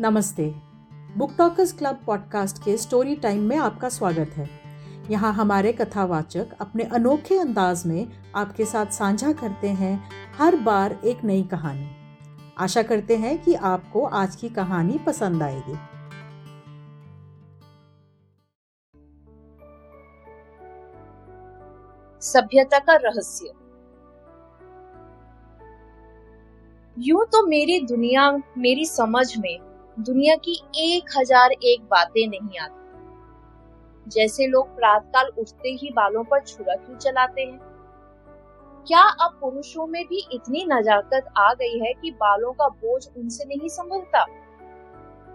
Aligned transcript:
नमस्ते। 0.00 0.54
Book 1.16 1.32
talkers 1.38 1.72
club 1.72 1.98
podcast 2.06 2.58
के 2.64 2.76
story 2.76 3.16
time 3.16 3.42
में 3.42 3.56
आपका 3.56 3.88
स्वागत 3.88 4.30
है। 4.30 4.48
यहाँ 5.10 5.32
हमारे 5.32 5.72
कथावाचक 5.72 6.46
अपने 6.60 6.84
अनोखे 6.84 7.38
अंदाज 7.38 7.86
में 7.86 8.12
आपके 8.34 8.64
साथ 8.64 8.86
साझा 8.86 9.32
करते 9.32 9.68
हैं 9.68 10.10
हर 10.38 10.56
बार 10.56 11.00
एक 11.04 11.24
नई 11.24 11.42
कहानी। 11.42 11.90
आशा 12.58 12.82
करते 12.82 13.16
हैं 13.16 13.42
कि 13.42 13.54
आपको 13.54 14.04
आज 14.04 14.36
की 14.36 14.48
कहानी 14.48 14.98
पसंद 14.98 15.42
आएगी। 15.42 15.74
सभ्यता 22.22 22.78
का 22.78 22.94
रहस्य। 22.96 23.52
यूँ 26.98 27.24
तो 27.24 27.46
मेरी 27.46 27.80
दुनिया, 27.80 28.30
मेरी 28.58 28.84
समझ 28.84 29.38
में 29.38 29.71
दुनिया 30.00 30.36
की 30.36 30.52
एक 30.76 31.10
हज़ार 31.18 31.52
एक 31.52 31.82
बातें 31.82 32.28
नहीं 32.28 32.58
आती। 32.58 34.10
जैसे 34.10 34.46
लोग 34.46 34.76
प्रातकाल 34.76 35.26
उठते 35.38 35.68
ही 35.68 35.90
बालों 35.90 36.24
पर 36.24 36.40
छुरा 36.40 36.74
क्यों 36.74 36.96
चलाते 36.96 37.42
हैं? 37.42 37.58
क्या 38.86 39.02
अब 39.02 39.38
पुरुषों 39.40 39.86
में 39.86 40.04
भी 40.04 40.28
इतनी 40.32 40.64
नजाकत 40.64 41.24
आ 41.38 41.52
गई 41.54 41.78
है 41.78 41.92
कि 41.92 42.10
बालों 42.10 42.52
का 42.52 42.68
बोझ 42.68 43.08
उनसे 43.16 43.44
नहीं 43.44 43.68
संभलता? 43.68 44.22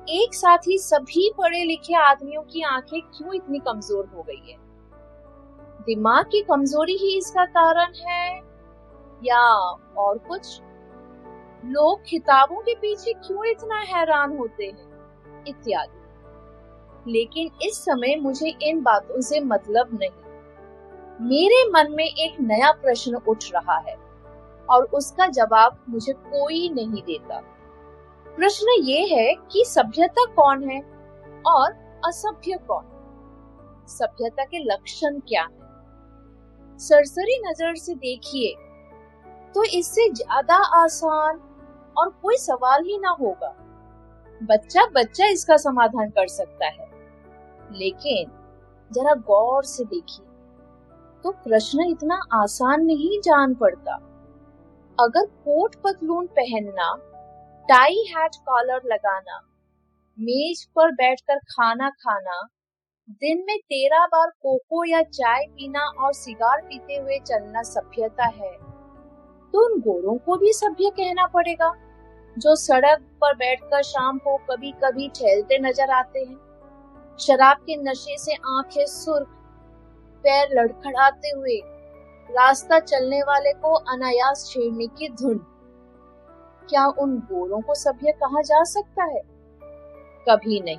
एक 0.10 0.34
साथ 0.34 0.58
ही 0.58 0.78
सभी 0.78 1.32
पढ़े 1.38 1.64
लिखे 1.64 1.96
आदमियों 1.96 2.42
की 2.42 2.64
आँखें 2.64 3.02
क्यों 3.02 3.34
इतनी 3.34 3.60
कमज़ोर 3.60 4.10
हो 4.16 4.24
गई 4.24 4.52
है? 4.52 4.58
दिमाग 5.86 6.26
की 6.26 6.42
कमज़ोरी 6.42 6.98
ही 6.98 7.18
इसका 7.18 7.46
कारण 7.46 7.94
है 8.08 8.38
या 9.24 9.42
और 9.98 10.18
कुछ? 10.18 10.62
लोग 11.68 12.04
किताबों 12.10 12.62
के 12.62 12.74
पीछे 12.76 13.14
क्यों 13.16 13.46
इतना 13.46 13.80
हैरान 13.88 14.38
होते 14.38 14.66
हैं? 14.66 15.44
इत्यादि। 15.48 17.12
लेकिन 17.12 17.50
इस 17.62 17.78
समय 17.78 18.16
मुझे 18.16 18.50
इन 18.62 18.82
बातों 18.84 19.22
से 19.22 19.40
मतलब 19.42 19.90
नहीं। 19.94 20.26
मेरे 21.20 21.64
मन 21.72 21.92
में 21.92 22.06
एक 22.06 22.40
नया 22.42 22.72
प्रश्न 22.74 23.20
उठ 23.28 23.44
रहा 23.54 23.78
है, 23.80 23.96
और 24.68 24.84
उसका 24.94 25.28
जवाब 25.30 25.78
मुझे 25.90 26.14
कोई 26.14 26.70
नहीं 26.70 27.02
देता। 27.04 27.40
प्रश्न 28.28 28.76
ये 28.82 29.02
है 29.08 29.34
कि 29.52 29.64
सभ्यता 29.66 30.26
कौन 30.34 30.70
है 30.70 30.80
और 31.46 31.72
असभ्य 32.08 32.58
कौन? 32.68 32.86
सभ्यता 33.90 34.44
के 34.44 34.64
लक्षण 34.64 35.20
क्या 35.20 35.44
है? 35.44 36.78
सरसरी 36.80 37.38
नज़र 37.42 37.76
से 37.76 37.94
देखिए 37.96 38.56
तो 39.56 39.64
इससे 39.74 40.08
ज़्यादा 40.10 40.56
आसान 40.78 41.40
और 41.98 42.10
कोई 42.22 42.38
सवाल 42.38 42.84
ही 42.84 42.98
ना 42.98 43.10
होगा। 43.20 43.54
बच्चा 44.42 44.86
बच्चा 44.94 45.26
इसका 45.26 45.58
समाधान 45.58 46.10
कर 46.10 46.28
सकता 46.28 46.68
है। 46.68 46.88
लेकिन 47.72 48.32
जरा 48.92 49.14
गौर 49.28 49.64
से 49.64 49.84
देखिए 49.86 50.26
तो 51.24 51.32
प्रश्न 51.44 51.86
इतना 51.86 52.20
आसान 52.34 52.86
नहीं 52.86 53.20
जान 53.22 53.54
पड़ता। 53.56 53.96
अगर 54.98 55.26
कोट 55.26 55.76
पतलून 55.76 56.28
पहनना, 56.30 56.94
टाई 57.70 58.04
हैट 58.10 58.36
कॉलर 58.46 58.82
लगाना, 58.86 59.40
मेज 60.18 60.64
पर 60.76 60.92
बैठकर 60.92 61.40
खाना 61.48 61.90
खाना, 61.90 62.42
दिन 63.08 63.44
में 63.48 63.58
तेरह 63.60 64.06
बार 64.06 64.30
कोको 64.42 64.84
या 64.86 65.02
चाय 65.04 65.46
पीना 65.48 65.86
और 66.00 66.14
सिगार 66.14 66.62
पीते 66.62 66.96
हुए 66.96 67.20
चलना 67.20 67.62
सभ्यता 67.64 68.26
है 68.28 68.52
तो 69.54 69.66
उन 69.66 69.80
गोरों 69.82 70.18
को 70.18 70.36
भी 70.38 70.52
सभ्य 70.54 70.90
कहना 70.90 71.26
पड़ेगा। 71.28 71.74
जो 72.38 72.56
सड़क 72.56 73.00
पर 73.22 73.34
बैठकर 73.36 73.84
शाम 73.84 74.18
को 74.18 74.38
कभी 74.38 74.72
कभी 74.72 75.08
ठहलते 75.10 75.60
नज़र 75.60 75.90
आते 75.90 76.20
हैं। 76.20 76.38
शराब 77.20 77.58
के 77.58 77.76
नशे 77.76 78.18
से 78.18 78.34
आँखें 78.34 78.86
सुर्ख 78.86 79.28
पैर 80.24 80.50
लड़खड़ाते 80.52 81.30
हुए, 81.30 81.62
रास्ता 82.30 82.80
चलने 82.80 83.22
वाले 83.22 83.54
को 83.54 83.74
अनायास 83.74 84.50
छेड़ने 84.50 84.88
की 84.88 85.10
धुन। 85.10 85.38
क्या 86.70 86.86
उन 86.88 87.18
गोरों 87.18 87.62
को 87.62 87.74
सभ्य 87.74 88.12
कहा 88.12 88.42
जा 88.42 88.64
सकता 88.64 89.04
है? 89.04 89.22
कभी 90.30 90.62
नहीं। 90.62 90.78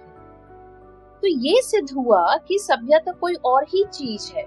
तो 1.23 1.27
ये 1.27 1.63
सिद्ध 1.63 1.93
हुआ 1.93 2.37
कि 2.37 2.59
सभ्यता 2.59 3.13
कोई 3.13 3.35
और 3.35 3.65
ही 3.65 3.85
चीज़ 3.85 4.33
है। 4.33 4.45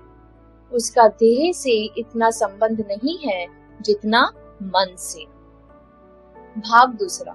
उसका 0.71 1.07
देह 1.07 1.51
से 1.51 1.85
इतना 1.97 2.29
संबंध 2.29 2.85
नहीं 2.87 3.17
है 3.17 3.47
जितना 3.81 4.31
मन 4.63 4.95
से। 4.97 5.40
भाग 6.57 6.93
दूसरा। 6.93 7.33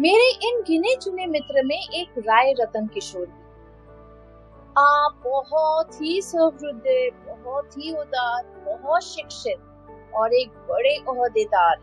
मेरे 0.00 0.30
इन 0.48 0.62
गिने 0.62 0.94
चुने 0.96 1.26
मित्र 1.26 1.62
में 1.64 1.76
एक 1.76 2.18
राय 2.18 2.52
रतन 2.60 2.86
किशोर 2.86 3.26
भी 3.26 3.42
आप 4.76 5.20
बहुत 5.24 6.00
ही 6.02 6.22
सहृदय, 6.22 7.10
बहुत 7.28 7.78
ही 7.78 7.92
उदार, 7.92 8.44
बहुत 8.66 9.02
शिक्षित 9.02 10.12
और 10.14 10.34
एक 10.34 10.48
बड़े 10.48 10.94
अहदेदार 11.08 11.76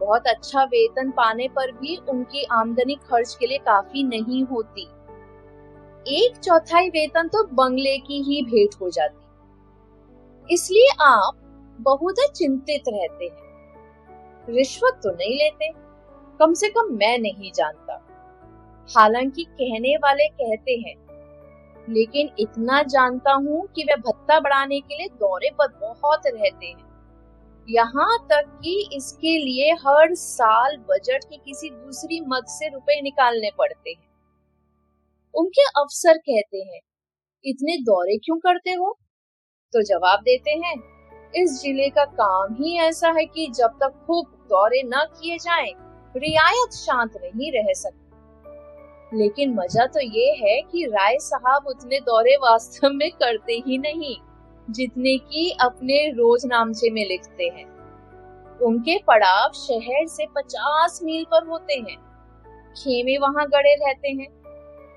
बहुत 0.00 0.26
अच्छा 0.26 0.64
वेतन 0.64 1.10
पाने 1.10 1.48
पर 1.48 1.72
भी 1.72 1.96
उनकी 2.08 2.44
आमदनी 2.44 2.94
खर्च 2.94 3.36
के 3.40 3.46
लिए 3.46 3.58
काफ़ी 3.58 4.02
नहीं 4.02 4.44
होती। 4.44 4.88
एक 6.06 6.36
चौथाई 6.36 6.88
वेतन 6.88 7.28
तो 7.28 7.44
बंगले 7.44 7.98
की 7.98 8.22
ही 8.22 8.42
भेंट 8.42 8.74
हो 8.80 8.90
जाती। 8.90 10.54
इसलिए 10.54 10.88
आप 11.00 11.36
बहुत 11.80 12.14
चिंतित 12.36 12.82
रहते 12.88 13.24
हैं। 13.24 13.43
रिश्वत 14.48 15.00
तो 15.02 15.10
नहीं 15.10 15.36
लेते। 15.36 15.70
कम 16.40 16.54
से 16.54 16.68
कम 16.68 16.94
मैं 16.94 17.18
नहीं 17.18 17.50
जानता। 17.52 18.00
हालाँकि 18.88 19.44
कहने 19.50 19.96
वाले 19.96 20.28
कहते 20.30 20.72
हैं, 20.78 20.94
लेकिन 21.88 22.30
इतना 22.38 22.82
जानता 22.84 23.32
हूँ 23.34 23.66
कि 23.66 23.82
वे 23.82 23.96
भत्ता 24.00 24.38
बढ़ाने 24.40 24.80
के 24.80 24.96
लिए 24.96 25.08
दौरे 25.16 25.50
पर 25.50 25.68
बहुत 25.80 26.26
रहते 26.26 26.66
हैं। 26.66 26.92
यहाँ 27.68 28.16
तक 28.30 28.58
कि 28.62 28.78
इसके 28.92 29.36
लिए 29.38 29.72
हर 29.80 30.14
साल 30.14 30.76
बजट 30.90 31.24
की 31.24 31.36
किसी 31.36 31.70
दूसरी 31.70 32.20
मद 32.20 32.44
से 32.48 32.68
रुपए 32.68 33.00
निकालने 33.02 33.50
पड़ते 33.58 33.90
हैं। 33.90 34.08
उनके 35.34 35.62
अफसर 35.76 36.18
कहते 36.18 36.58
हैं, 36.58 36.80
इतने 37.44 37.76
दौरे 37.82 38.16
क्यों 38.16 38.36
करते 38.38 38.70
हो? 38.70 38.92
तो 39.72 39.82
जवाब 39.82 40.20
देते 40.20 40.50
हैं 40.58 40.76
इस 41.36 41.60
ज़िले 41.62 41.88
का 41.90 42.04
काम 42.04 42.54
ही 42.54 42.76
ऐसा 42.78 43.08
है 43.08 43.24
कि 43.24 43.46
जब 43.46 43.78
तक 43.80 43.92
खूब 44.06 44.26
दौरे 44.50 44.82
न 44.82 45.04
किए 45.12 45.38
जाएँ, 45.38 45.72
रियायत 46.16 46.72
शांत 46.72 47.16
नहीं 47.24 47.50
रह 47.52 47.72
सकती। 47.72 49.18
लेकिन 49.18 49.54
मज़ा 49.54 49.86
तो 49.86 50.00
ये 50.00 50.30
है 50.32 50.60
कि 50.62 50.84
राय 50.84 51.18
साहब 51.18 51.66
उतने 51.66 51.98
दौरे 52.00 52.36
वास्तव 52.36 52.88
में 52.88 53.10
करते 53.10 53.52
ही 53.66 53.78
नहीं 53.78 54.16
जितने 54.70 55.16
की 55.18 55.50
अपने 55.60 56.08
रोज 56.10 56.46
नामचे 56.46 56.90
में 56.90 57.04
लिखते 57.08 57.44
हैं। 57.44 57.66
उनके 58.58 58.98
पड़ाव 58.98 59.52
शहर 59.52 60.06
से 60.06 60.26
पचास 60.26 61.00
मील 61.02 61.24
पर 61.24 61.46
होते 61.46 61.74
हैं। 61.74 61.96
खेमे 62.76 63.18
वहाँ 63.18 63.46
गड़े 63.46 63.74
रहते 63.74 64.08
हैं। 64.08 64.28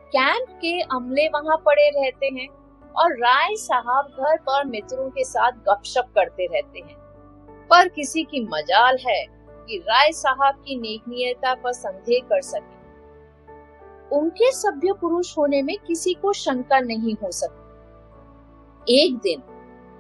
कैंप 0.08 0.50
के 0.62 0.80
अमले 0.81 1.28
वहाँ 1.28 1.58
पड़े 1.58 1.90
रहते 1.90 2.25
हैं। 2.25 2.48
और 2.97 3.13
राय 3.13 3.56
साहब 3.56 4.16
घर 4.19 4.38
पर 4.38 4.66
मित्रों 4.66 5.09
के 5.09 5.24
साथ 5.24 5.52
गपशप 5.52 6.08
करते 6.16 6.46
रहते 6.46 6.80
हैं। 6.80 6.96
पर 7.69 7.88
किसी 7.88 8.24
की 8.24 8.44
मजाल 8.46 8.97
है 9.08 9.25
कि 9.68 9.78
राय 9.78 10.12
साहब 10.12 10.56
की 10.56 10.80
नेकनीयता 10.80 11.53
पर 11.56 11.74
संदेह 11.74 12.19
कर 12.19 12.41
सके। 12.41 12.75
उनके 14.16 14.52
सभ्य 14.52 14.94
पुरुष 14.94 15.38
होने 15.38 15.62
में 15.62 15.75
किसी 15.88 16.13
को 16.13 16.34
शंका 16.34 16.80
नहीं 16.80 17.16
हो 17.24 17.31
सकती 17.31 19.06
एक 19.06 19.18
दिन 19.18 19.44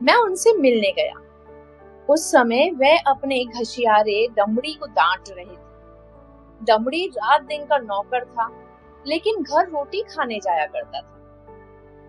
मैं 0.03 0.15
उनसे 0.15 0.53
मिलने 0.53 0.91
गया। 0.91 1.13
उस 2.09 2.31
समय 2.31 2.71
वह 2.71 2.97
अपने 3.07 3.43
घशियारे 3.45 4.27
दमड़ी 4.27 4.73
को 4.73 4.85
डांट 4.85 5.29
रहे 5.29 5.45
थे। 5.45 6.65
दमड़ी 6.65 7.07
रात 7.07 7.41
दिन 7.41 7.65
का 7.65 7.77
नौकर 7.77 8.25
था, 8.25 8.49
लेकिन 9.07 9.43
घर 9.43 9.69
रोटी 9.69 10.01
खाने 10.01 10.39
जाया 10.39 10.65
करता 10.65 11.01
था। 11.01 11.16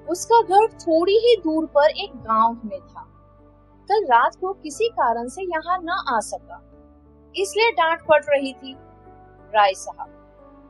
उसका 0.08 0.40
घर 0.40 0.66
थोड़ी 0.76 1.16
ही 1.18 1.34
दूर 1.36 1.66
पर 1.66 1.90
एक 1.94 2.12
गाँव 2.18 2.60
में 2.64 2.80
था। 2.80 3.04
कल 3.88 4.04
रात 4.04 4.34
को 4.34 4.52
किसी 4.54 4.88
कारण 4.90 5.28
से 5.28 5.42
यहाँ 5.42 5.78
न 5.78 5.90
आ 6.08 6.18
सका। 6.20 6.62
इसलिए 7.34 7.70
डांट 7.72 8.02
पड़ 8.02 8.22
रही 8.24 8.52
थी, 8.52 8.74
राय 9.54 9.72
साहब। 9.74 10.14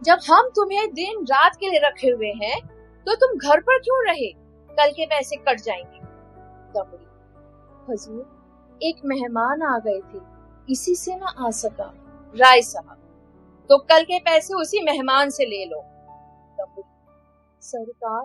जब 0.02 0.18
हम 0.30 0.48
तुम्हें 0.56 0.88
दिन 0.90 1.24
रात 1.24 1.56
के 1.56 1.68
लिए 1.68 1.80
रखे 1.84 2.10
हुए 2.10 2.32
हैं 2.42 2.58
तो 3.06 3.14
तुम 3.16 3.38
घर 3.40 3.60
पर 3.60 3.78
क्यों 3.78 4.04
रहे? 4.06 4.32
कल 4.70 4.90
के 4.90 5.06
पैसे 5.06 5.36
कट 5.38 5.60
जाएँगे। 5.60 6.00
दमड़ी। 6.74 7.92
हजूर, 7.92 8.78
एक 8.82 9.00
मेहमान 9.04 9.62
आ 9.62 9.78
गए 9.78 10.00
थे। 10.10 10.20
इसी 10.68 10.94
से 10.94 11.16
ना 11.16 11.34
आ 11.38 11.50
सका। 11.52 11.92
राय 12.34 12.62
साहब 12.62 12.96
तो 13.70 13.78
कल 13.80 14.02
के 14.02 14.18
पैसे 14.20 14.54
उसी 14.54 14.82
मेहमान 14.82 15.30
से 15.30 15.44
ले 15.44 15.64
लो। 15.64 15.80
दमड़ी। 16.58 16.82
सरकार 17.62 18.22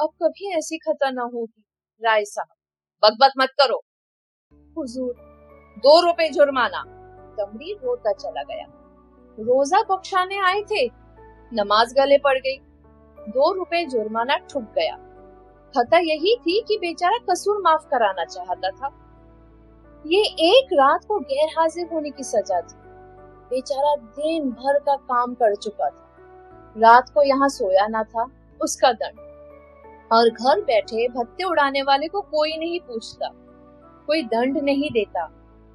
अब 0.00 0.08
कभी 0.22 0.58
ऐसी 0.58 0.78
खता 0.78 1.10
ना 1.10 1.22
होगी। 1.22 1.64
राय 2.04 2.24
साहब, 2.24 2.56
बकबक 3.04 3.32
मत 3.38 3.48
करो। 3.48 3.82
हुजूर, 4.78 5.14
दो 5.78 6.06
रुपए 6.06 6.28
जुर्माना। 6.28 6.84
दमड़ी 7.38 7.74
रोता 7.74 8.12
चला 8.12 8.42
गया। 8.42 8.64
रोजा 9.40 9.82
बख्शाने 9.82 10.38
आए 10.38 10.62
थे। 10.62 10.86
नमाज़ 11.52 11.94
गले 11.94 12.18
पड़ 12.18 12.38
गई। 12.38 12.58
दो 13.28 13.52
रुपए 13.52 13.84
जुर्माना 13.84 14.36
ठुक 14.36 14.62
गया। 14.62 14.96
खता 15.76 15.98
यही 15.98 16.36
थी 16.36 16.64
कि 16.68 16.76
बेचारा 16.76 17.18
कसूर 17.30 17.62
माफ़ 17.62 17.88
कराना 17.88 18.24
चाहता 18.24 18.70
था। 18.70 18.88
ये 20.06 20.22
एक 20.24 20.66
रात 20.72 21.04
को 21.04 21.18
गैर 21.18 21.48
हाजिर 21.58 21.88
होने 21.92 22.10
की 22.10 22.24
सजा 22.24 22.60
थी। 22.60 22.78
बेचारा 23.50 23.96
दिन 23.96 24.50
भर 24.50 24.78
का 24.78 24.96
काम 24.96 25.34
कर 25.34 25.54
चुका 25.54 25.90
था। 25.90 26.16
रात 26.78 27.08
को 27.08 27.22
यहाँ 27.22 27.48
सोया 27.48 27.86
ना 27.86 28.02
था। 28.04 28.26
उसका 28.62 28.92
दंड। 28.92 29.29
और 30.10 30.28
घर 30.28 30.60
बैठे 30.62 31.06
भत्ते 31.08 31.44
उड़ाने 31.44 31.82
वाले 31.82 32.08
को 32.08 32.20
कोई 32.22 32.56
नहीं 32.56 32.80
पूछता, 32.80 33.28
कोई 34.08 34.22
दंड 34.24 34.58
नहीं 34.58 34.90
देता। 34.90 35.26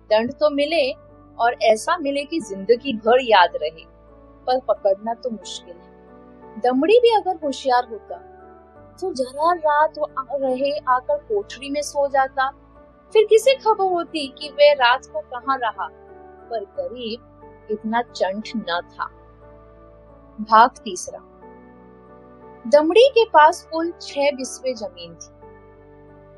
दंड 0.09 0.33
तो 0.33 0.49
मिले 0.51 0.91
और 1.37 1.55
ऐसा 1.63 1.97
मिले 1.97 2.23
कि 2.23 2.39
ज़िंदगी 2.41 2.93
भर 2.97 3.21
याद 3.21 3.57
रहे, 3.61 3.85
पर 4.47 4.59
पकड़ना 4.67 5.13
तो 5.13 5.29
मुश्किल 5.29 5.75
है। 5.75 6.61
दमड़ी 6.61 6.99
भी 6.99 7.15
अगर 7.15 7.39
होशियार 7.43 7.87
होता 7.91 8.17
तो 8.99 9.11
जरा 9.13 9.51
रात 9.53 9.97
आ 9.99 10.25
रहे 10.33 10.71
आकर 10.89 11.17
कोठरी 11.23 11.69
में 11.69 11.81
सो 11.81 12.07
जाता। 12.07 12.49
फिर 13.13 13.25
किसे 13.25 13.53
खबर 13.55 13.91
होती 13.91 14.27
कि 14.39 14.49
वे 14.49 14.73
रात 14.73 15.05
को 15.05 15.19
कहाँ 15.31 15.57
रहा? 15.57 15.87
पर 16.49 16.63
गरीब 16.77 17.67
इतना 17.71 18.01
चंट 18.03 18.49
न 18.57 18.79
था। 18.89 19.05
भाग 20.41 20.77
तीसरा। 20.83 21.19
दमड़ी 22.65 23.07
के 23.09 23.23
पास 23.25 23.61
कुल 23.71 23.91
छह 24.01 24.31
बिस्वे 24.31 24.73
ज़मीन 24.73 25.13
थी, 25.13 25.33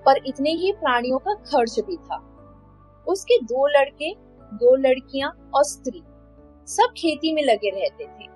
पर 0.05 0.17
इतने 0.27 0.51
ही 0.51 0.71
प्राणियों 0.71 1.17
का 1.17 1.33
खर्च 1.33 1.79
भी 1.79 1.95
था। 1.97 2.17
उसके 3.07 3.39
दो 3.43 3.67
लड़के, 3.67 4.13
दो 4.51 4.75
लड़कियाँ 4.77 5.29
और 5.55 5.63
स्त्री, 5.63 6.03
सब 6.67 6.93
खेती 6.97 7.33
में 7.33 7.43
लगे 7.43 7.69
रहते 7.69 8.05
थे। 8.05 8.27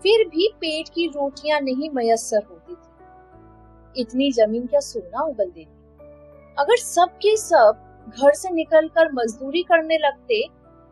फिर 0.00 0.26
भी 0.28 0.48
पेट 0.60 0.88
की 0.88 1.06
रोटियाँ 1.06 1.60
नहीं 1.60 1.90
मयसर 1.90 2.42
होती 2.50 2.74
थी। 2.74 4.00
इतनी 4.00 4.30
ज़मीन 4.32 4.66
क्या 4.66 4.80
सोना 4.80 5.22
उगल 5.22 5.50
देती? 5.50 5.70
अगर 6.56 6.76
सब 6.76 7.16
के 7.22 7.36
सब 7.36 7.88
घर 8.08 8.32
से 8.34 8.50
निकलकर 8.50 9.12
मजदूरी 9.12 9.62
करने 9.62 9.98
लगते 9.98 10.42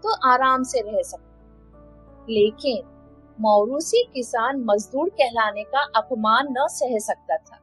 तो 0.05 0.15
आराम 0.29 0.63
से 0.63 0.81
रह 0.81 1.03
सकते 1.03 2.33
लेकिन 2.33 2.83
मौरूसी 3.41 4.03
किसान 4.15 4.57
मजदूर 4.57 5.09
कहलाने 5.09 5.63
का 5.63 5.81
अपमान 5.97 6.49
न 6.51 6.67
सह 6.69 6.99
सकता 6.99 7.37
था। 7.37 7.59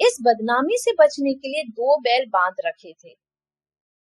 इस 0.00 0.18
बदनामी 0.22 0.76
से 0.78 0.92
बचने 1.00 1.34
के 1.34 1.48
लिए 1.48 1.62
दो 1.62 1.96
बैल 1.96 2.26
बाँध 2.26 2.54
रखे 2.66 2.92
थे। 2.92 3.16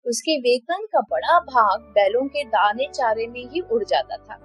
उसके 0.06 0.38
वेतन 0.40 0.86
का 0.86 1.00
बड़ा 1.00 1.40
भाग 1.40 1.82
बैलों 1.82 2.28
के 2.28 2.44
दाने 2.44 2.88
चारे 2.96 3.28
में 3.28 3.50
ही 3.50 3.60
उड़ 3.62 3.84
जाता 3.84 4.18
था। 4.18 4.40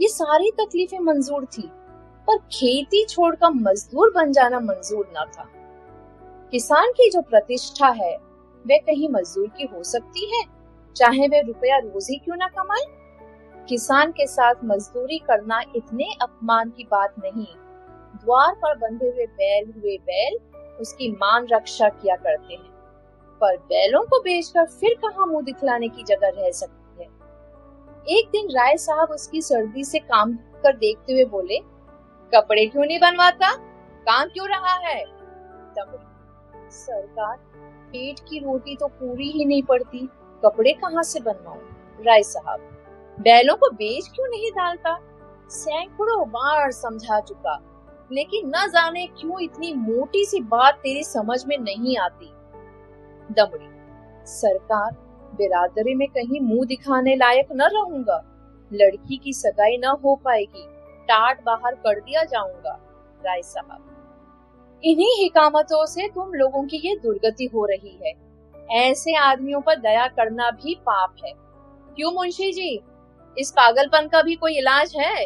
ये 0.00 0.08
सारी 0.08 0.50
तकलीफें 0.50 0.98
मंजूर 0.98 1.44
थी, 1.44 1.62
पर 2.26 2.38
खेती 2.38 3.04
छोड़कर 3.06 3.50
मजदूर 3.50 4.12
बन 4.14 4.32
जाना 4.32 4.60
मंजूर 4.60 5.12
न 5.16 5.24
था। 5.38 5.48
किसान 6.50 6.92
की 6.92 7.10
जो 7.10 7.22
प्रतिष्ठा 7.22 7.88
है, 7.88 8.16
वह 8.64 8.76
कहीं 8.76 9.08
मजदूर 9.08 9.48
की 9.48 9.64
हो 9.64 9.82
सकती 9.82 10.36
है, 10.36 10.44
चाहे 10.96 11.28
वे 11.28 11.42
रुपया 11.42 11.78
रोजी 11.78 12.18
क्यों 12.18 12.36
ना 12.36 12.48
कमाए। 12.48 12.99
किसान 13.68 14.12
के 14.12 14.26
साथ 14.26 14.54
मजदूरी 14.64 15.18
करना 15.18 15.60
इतने 15.76 16.04
अपमान 16.22 16.70
की 16.70 16.84
बात 16.84 17.14
नहीं। 17.18 17.46
द्वार 18.16 18.54
पर 18.54 18.78
बंधे 18.78 19.06
हुए 19.06 19.26
बैल 19.26 19.72
हुए 19.76 19.96
बैल, 19.96 20.38
उसकी 20.80 21.12
मान 21.12 21.46
रक्षा 21.52 21.88
किया 21.88 22.16
करते 22.16 22.54
हैं। 22.54 22.70
पर 23.40 23.56
बैलों 23.56 24.02
को 24.02 24.20
बेचकर 24.20 24.66
फिर 24.66 24.94
कहा 24.94 25.26
मुँह 25.26 25.44
दिखलाने 25.44 25.88
की 25.88 26.02
जगह 26.02 26.28
रह 26.28 26.50
सकती 26.50 27.02
है? 27.02 27.10
एक 28.18 28.28
दिन 28.28 28.46
राय 28.46 28.76
साहब 28.76 29.10
उसकी 29.10 29.42
सर्दी 29.42 29.84
से 29.84 29.98
काम 29.98 30.32
कर 30.32 30.76
देखते 30.76 31.12
हुए 31.12 31.24
बोले, 31.24 31.58
कपड़े 32.34 32.66
क्यों 32.66 32.84
नहीं 32.84 32.98
बनवाता? 32.98 33.56
काम 34.00 34.28
क्यों 34.28 34.48
रहा 34.48 34.74
है? 34.74 35.04
सरकार, 36.70 37.36
पेट 37.92 38.20
की 38.20 38.38
रोटी 38.38 38.76
तो 38.76 38.86
पूरी 38.86 39.30
ही 39.30 39.44
नहीं 39.44 39.62
पड़ती, 39.62 39.98
कपड़े 40.44 40.72
कहाँ 40.72 41.02
से 41.02 41.20
बनवाऊं? 41.20 41.60
राय 42.06 42.22
साहब 42.22 42.79
बैलों 43.20 43.56
को 43.56 43.68
बेच 43.70 44.08
क्यों 44.08 44.26
नहीं 44.28 44.50
डालता? 44.50 44.96
सैकड़ों 45.48 46.28
बार 46.28 46.70
समझा 46.70 47.20
चुका, 47.20 47.58
लेकिन 48.12 48.48
न 48.48 48.66
जाने 48.66 49.06
क्यों 49.06 49.40
इतनी 49.40 49.72
मोटी 49.74 50.24
सी 50.24 50.40
बात 50.40 50.74
तेरी 50.74 51.04
समझ 51.04 51.44
में 51.46 51.56
नहीं 51.58 51.96
आती। 51.98 52.30
दमड़ी, 53.32 53.68
सरकार 54.26 54.92
बिरादरी 55.36 55.94
में 55.94 56.08
कहीं 56.08 56.40
मुँह 56.40 56.66
दिखाने 56.66 57.16
लायक 57.16 57.48
न 57.52 57.62
रहूँगा। 57.62 58.22
लड़की 58.72 59.16
की 59.16 59.32
सगाई 59.32 59.76
न 59.76 59.96
हो 60.04 60.14
पाएगी, 60.16 60.66
टाट 61.08 61.44
बाहर 61.44 61.74
कर 61.74 62.00
दिया 62.00 62.24
जाऊँगा, 62.24 62.78
राय 63.26 63.42
साहब। 63.42 64.80
इन्हीं 64.84 65.22
हिकामतों 65.22 65.86
से 65.86 66.08
तुम 66.08 66.32
लोगों 66.32 66.62
की 66.62 66.76
ये 66.76 66.96
दुर्गति 66.96 67.50
हो 67.54 67.64
रही 67.66 67.98
है। 68.04 68.12
ऐसे 68.80 69.16
आदमियों 69.16 69.60
पर 69.60 69.78
दया 69.78 70.06
करना 70.06 70.50
भी 70.50 70.74
पाप 70.74 71.14
है। 71.24 71.32
क्यों 71.96 72.12
मुंशी 72.12 72.52
जी? 72.52 72.80
इस 73.36 73.50
पागलपन 73.50 74.08
का 74.08 74.22
भी 74.22 74.34
कोई 74.34 74.58
इलाज 74.58 74.92
है? 74.96 75.24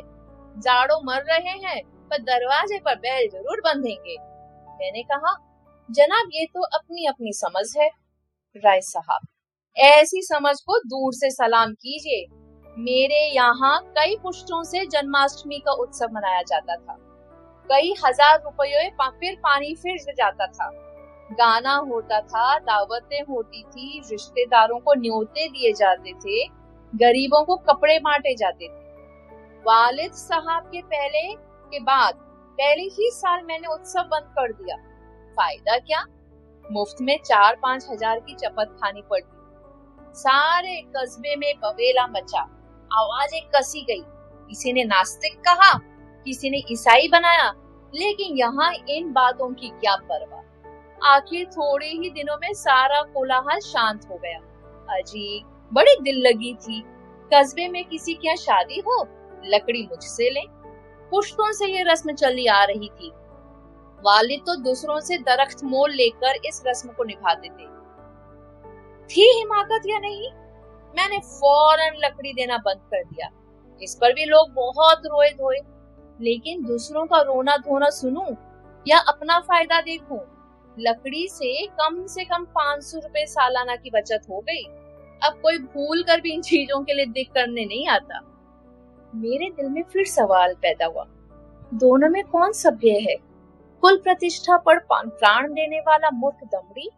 जाड़ो 0.57 1.01
मर 1.05 1.23
रहे 1.23 1.57
हैं, 1.59 1.81
पर 2.11 2.23
दरवाजे 2.23 2.79
पर 2.79 2.95
बैल 2.97 3.29
ज़रूर 3.29 3.61
बंधेंगे। 3.61 4.17
मैंने 4.75 5.03
कहा, 5.03 5.35
जनाब, 5.89 6.29
ये 6.33 6.47
तो 6.47 6.63
अपनी 6.75 7.07
अपनी 7.07 7.33
समझ 7.33 7.67
है। 7.77 7.89
राय 8.57 8.81
साहब, 8.81 9.27
ऐसी 9.77 10.23
समझ 10.23 10.55
को 10.61 10.79
दूर 10.81 11.15
से 11.15 11.31
सलाम 11.31 11.73
कीजिए। 11.75 12.27
मेरे 12.77 13.19
यहाँ 13.27 13.81
कई 13.89 14.17
पुष्टों 14.17 14.63
से 14.63 14.85
जन्माष्टमी 14.87 15.59
का 15.59 15.73
उत्सव 15.73 16.13
मनाया 16.13 16.43
जाता 16.43 16.77
था। 16.77 16.97
कई 17.71 17.95
हज़ार 18.05 18.41
रुपये 18.45 18.89
फिर 18.91 19.35
पानी 19.35 19.75
फिर 19.75 20.15
जाता 20.15 20.47
था। 20.47 20.71
गाना 21.33 21.75
होता 21.85 22.21
था, 22.21 22.59
दावतें 22.59 23.23
होती 23.23 23.63
थी, 23.63 24.01
रिश्तेदारों 24.11 24.79
को 24.79 24.95
न्योते 24.95 25.49
दिए 25.49 25.73
जाते 25.73 26.13
थे। 26.15 26.45
गरीबों 26.95 27.45
को 27.45 27.57
कपड़े 27.57 27.99
बांटे 27.99 28.35
जाते 28.35 28.69
थे। 28.69 28.83
वालिद 29.65 30.13
साहब 30.13 30.65
के 30.65 30.83
पहले 30.83 31.23
के 31.33 31.81
बाद, 31.81 32.15
पहले 32.59 32.83
ही 32.83 33.11
साल 33.11 33.43
मैंने 33.43 33.69
उत्सव 33.69 34.03
बंद 34.03 34.25
कर 34.39 34.53
दिया। 34.53 34.77
फ़ायदा 35.37 35.79
क्या? 35.79 36.05
मुफ़्त 36.65 36.97
में 37.01 37.19
चार 37.19 37.57
पाँच 37.63 37.87
हज़ार 37.91 38.21
की 38.21 38.35
चपत 38.35 38.77
खानी 38.81 39.03
पड़ती। 39.03 40.13
सारे 40.15 40.81
कस्बे 40.97 41.37
में 41.37 41.53
बवेला 41.61 42.07
मचा। 42.07 42.41
आवाज़ें 42.91 43.41
कसी 43.55 43.83
गई। 43.83 44.03
किसी 44.49 44.73
ने 44.73 44.85
नास्तिक 44.85 45.41
कहा, 45.41 45.73
किसी 46.27 46.51
ने 46.51 46.63
ईसाई 46.71 47.09
बनाया, 47.09 47.51
लेकिन 47.95 48.37
यहाँ 48.37 48.73
इन 48.89 49.13
बातों 49.13 49.53
की 49.55 49.69
क्या 49.69 49.97
परवाह। 49.97 51.11
आखिर 51.15 51.47
थोड़े 51.47 51.87
ही 51.87 52.11
दिनों 52.11 52.37
में 52.37 52.53
सारा 52.53 53.03
कोलाहल 53.03 53.61
शांत 53.61 54.07
हो 54.11 54.17
गया। 54.17 54.39
अजी 54.99 55.45
बड़ी 55.75 55.97
दिल 56.03 56.17
लगी 56.17 56.55
थी। 56.55 56.85
कस्बे 57.35 57.69
में 57.69 57.85
किसी 57.85 58.15
की 58.15 58.37
शादी 58.37 58.81
हो, 58.81 59.09
लकड़ी 59.45 59.83
मुझसे 59.83 60.31
ले। 60.31 60.41
पुश्तों 61.11 61.53
से 61.53 61.67
ये 61.67 61.83
रस्म 61.83 62.13
चली 62.13 62.47
आ 62.47 62.65
रही 62.65 62.89
थी। 62.89 63.13
वालिद 64.03 64.41
तो 64.41 64.57
दूसरों 64.57 65.01
से 65.01 65.19
दरख्त 65.19 65.65
मोल 65.65 65.91
लेकर 65.91 66.35
इस 66.35 66.63
रस्म 66.67 66.89
को 66.89 67.05
निभाते 67.05 67.49
थे। 67.49 67.75
थी 69.07 69.39
हिमाकत 69.39 69.83
या 69.87 69.99
नहीं? 69.99 70.31
मैंने 70.97 71.19
फ़ौरन 71.19 71.93
लकड़ी 72.05 72.33
देना 72.33 72.59
बंद 72.59 72.79
कर 72.79 73.05
दिया। 73.05 73.29
इस 73.83 73.99
पर 74.01 74.13
भी 74.13 74.25
लोग 74.25 74.51
बहुत 74.51 74.99
रोए 75.07 75.31
धोए। 75.31 75.57
लेकिन 76.21 76.65
दूसरों 76.65 77.07
का 77.07 77.21
रोना 77.21 77.57
धोना 77.57 77.91
सुनूं 77.91 78.35
या 78.89 78.99
अपना 78.99 79.41
फ़ायदा 79.41 79.81
देखूँ, 79.81 80.21
लकड़ी 80.79 81.29
से 81.29 81.67
कम 81.67 82.07
से 82.07 82.25
कम 82.25 82.45
पाँच 82.45 82.83
सौ 82.83 82.99
रूपए 82.99 83.27
सालाना 83.27 83.77
की 83.77 83.91
बचत 83.91 84.21
हो 84.31 84.41
गई। 84.41 84.65
अब 85.25 85.33
कोई 85.33 85.59
भूल 85.59 86.03
कर 86.03 86.21
भी 86.21 86.33
इन 86.33 86.43
चीज़ों 86.43 86.85
के 86.85 86.95
लिए 86.95 87.07
दिख 87.07 87.29
करने 87.33 87.65
नहीं 87.65 87.89
आता। 87.89 88.21
मेरे 89.15 89.51
दिल 89.51 89.69
में 89.69 89.83
फिर 89.83 90.07
सवाल 90.07 90.55
पैदा 90.55 90.87
हुआ। 90.87 91.05
दोनों 91.75 92.09
में 92.09 92.25
कौन 92.25 92.53
सभ्य 92.53 92.91
है? 92.91 93.17
कुल 93.81 93.97
प्रतिष्ठा 93.97 94.57
पर 94.57 94.79
प्राण 95.09 95.53
देने 95.53 95.81
वाला 95.81 96.11
मूर्ख 96.11 96.37
दमड़ी 96.45 96.91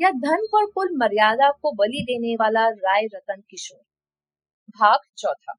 या 0.00 0.10
धन 0.10 0.46
पर 0.52 0.66
कुल 0.66 0.96
मर्यादा 0.96 1.50
को 1.50 1.72
बलि 1.72 2.02
देने 2.02 2.34
वाला 2.34 2.68
राय 2.68 3.04
रतन 3.04 3.42
किशोर? 3.50 3.80
भाग 4.70 4.98
चौथा। 5.16 5.54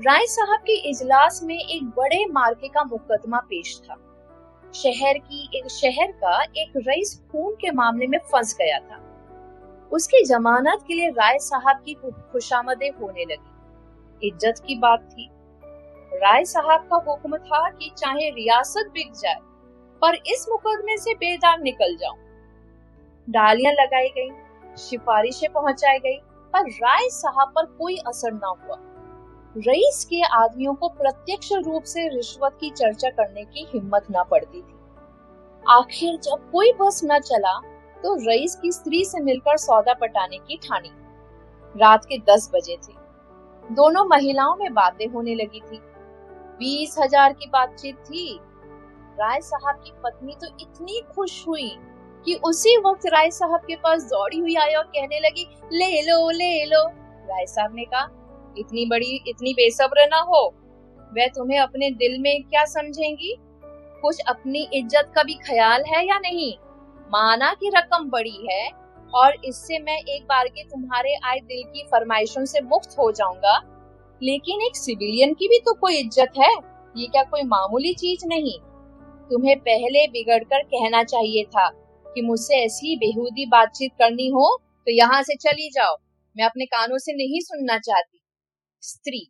राय 0.00 0.26
साहब 0.26 0.60
के 0.60 0.90
इजलास 0.90 1.40
में 1.42 1.58
एक 1.58 1.84
बड़े 1.84 2.26
मार्के 2.26 2.68
का 2.68 2.84
मुकदमा 2.84 3.38
पेश 3.38 3.80
था। 3.84 3.94
शहर 4.74 5.18
की, 5.18 5.50
एक 5.54 5.68
शहर 5.70 6.12
का 6.12 6.42
एक 6.42 6.72
रईस 6.76 7.22
खून 7.32 7.54
के 7.54 7.70
मामले 7.70 8.06
में 8.06 8.18
फंस 8.18 8.54
गया 8.54 8.78
था। 8.78 9.05
उसकी 9.92 10.24
जमानत 10.24 10.84
के 10.88 10.94
लिए 10.94 11.08
राय 11.10 11.38
साहब 11.38 11.82
की 11.84 11.94
खुशामदे 12.32 12.86
होने 13.00 13.24
लगी। 13.24 14.28
इज़्ज़त 14.28 14.62
की 14.66 14.78
बात 14.78 15.08
थी। 15.12 15.28
राय 16.12 16.44
साहब 16.44 16.86
का 16.90 16.96
हुक्म 17.06 17.36
था 17.38 17.68
कि 17.70 17.90
चाहे 17.98 18.30
रियासत 18.30 18.90
बिक 18.94 19.12
जाए, 19.12 19.38
पर 20.02 20.14
इस 20.26 20.46
मुकदमे 20.50 20.96
से 20.96 21.14
बेदाग 21.14 21.62
निकल 21.62 21.96
जाऊँ। 21.96 22.16
डालियाँ 23.28 23.72
लगाई 23.72 24.08
गई, 24.08 24.30
सिफारिशें 24.78 25.52
पहुंचाई 25.52 25.98
गई, 25.98 26.16
पर 26.54 26.70
राय 26.72 27.08
साहब 27.10 27.52
पर 27.56 27.64
कोई 27.78 27.96
असर 28.06 28.32
न 28.32 28.54
हुआ। 28.58 28.78
रईस 29.56 30.04
के 30.04 30.22
आदमियों 30.34 30.74
को 30.74 30.88
प्रत्यक्ष 30.88 31.52
रूप 31.54 31.82
से 31.84 32.08
रिश्वत 32.08 32.56
की 32.60 32.70
चर्चा 32.70 33.10
करने 33.10 33.44
की 33.44 33.66
हिम्मत 33.68 34.06
न 34.10 34.24
पड़ती 34.30 34.60
थी। 34.60 34.74
आखिर 35.64 36.16
जब 36.18 36.50
कोई 36.52 36.72
बस 36.72 37.00
न 37.04 37.18
चला 37.20 37.52
तो 38.06 38.14
रईस 38.20 38.54
की 38.56 38.70
स्त्री 38.72 39.04
से 39.04 39.20
मिलकर 39.20 39.56
सौदा 39.56 39.92
पटाने 39.92 40.36
की 40.38 40.56
ठानी। 40.56 40.90
रात 41.74 42.04
के 42.04 42.18
दस 42.18 42.50
बजे 42.54 42.76
थे। 42.76 42.92
दोनों 43.64 44.04
महिलाओं 44.04 44.54
में 44.56 44.74
बातें 44.74 45.06
होने 45.06 45.34
लगी 45.34 45.60
थी। 45.60 45.78
बीस 46.58 46.94
हज़ार 46.98 47.32
की 47.32 47.46
बातचीत 47.46 47.96
थी। 48.00 48.38
राय 49.18 49.40
साहब 49.40 49.80
की 49.84 49.92
पत्नी 50.04 50.34
तो 50.34 50.46
इतनी 50.46 51.00
खुश 51.14 51.46
हुई 51.48 51.68
कि 52.26 52.34
उसी 52.44 52.76
वक्त 52.78 53.06
राय 53.06 53.30
साहब 53.30 53.60
के 53.60 53.76
पास 53.76 54.04
दौड़ी 54.04 54.38
हुई 54.38 54.54
आई 54.54 54.74
और 54.74 54.84
कहने 54.84 55.18
लगी, 55.20 55.46
ले 55.72 56.02
लो 56.02 56.30
ले 56.30 56.64
लो। 56.64 56.82
राय 57.28 57.46
साहब 57.46 57.74
ने 57.74 57.84
कहा, 57.84 58.08
इतनी 58.58 58.86
बड़ी, 58.86 59.24
इतनी 59.28 59.54
बेसब्र 59.54 60.06
ना 60.06 60.20
हो। 60.20 60.44
वह 61.12 61.26
तुम्हें 61.26 61.58
अपने 61.58 61.90
दिल 61.96 62.18
में 62.20 62.42
क्या 62.42 62.64
समझेंगी? 62.64 63.34
कुछ 64.02 64.20
अपनी 64.28 64.68
इज़्ज़त 64.74 65.12
का 65.14 65.22
भी 65.22 65.34
ख्याल 65.34 65.84
है 65.88 66.06
या 66.06 66.18
नहीं? 66.18 66.54
माना 67.06 67.52
की 67.54 67.68
रकम 67.70 68.08
बड़ी 68.10 68.46
है 68.46 68.68
और 69.12 69.34
इससे 69.44 69.78
मैं 69.78 69.96
एक 69.96 70.22
बार 70.24 70.48
के 70.48 70.62
तुम्हारे 70.64 71.14
आए 71.24 71.38
दिल 71.40 71.62
की 71.64 71.82
फरमाइशों 71.84 72.44
से 72.44 72.60
मुक्त 72.62 72.96
हो 72.98 73.10
जाऊँगा। 73.12 73.56
लेकिन 74.20 74.62
एक 74.62 74.76
सिविलियन 74.76 75.34
की 75.34 75.48
भी 75.48 75.58
तो 75.60 75.72
कोई 75.74 75.96
इज़्ज़त 75.96 76.38
है। 76.38 76.52
ये 76.94 77.06
क्या 77.06 77.22
कोई 77.24 77.42
मामूली 77.44 77.92
चीज़ 77.94 78.26
नहीं। 78.26 78.58
तुम्हें 79.30 79.58
पहले 79.60 80.06
बिगड़कर 80.08 80.62
कहना 80.64 81.02
चाहिए 81.04 81.44
था 81.46 81.68
कि 82.06 82.22
मुझसे 82.22 82.56
ऐसी 82.56 82.96
बेहूदी 82.96 83.46
बातचीत 83.48 83.92
करनी 83.98 84.28
हो 84.30 84.56
तो 84.86 84.92
यहाँ 84.92 85.22
से 85.22 85.34
चली 85.38 85.68
जाओ। 85.70 85.96
मैं 86.36 86.44
अपने 86.44 86.64
कानों 86.66 86.98
से 86.98 87.12
नहीं 87.14 87.40
सुनना 87.42 87.78
चाहती। 87.80 88.18
स्त्री, 88.82 89.26